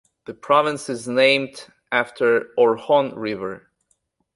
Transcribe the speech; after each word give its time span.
The 0.25 0.33
province 0.33 0.89
is 0.89 1.07
named 1.07 1.67
after 1.91 2.49
Orkhon 2.57 3.13
River. 3.15 3.69